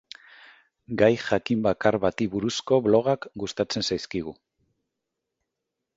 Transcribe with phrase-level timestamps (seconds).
[1.01, 4.37] Gai jakin bakar bati buruzko blogak gustatzen zaizkigu.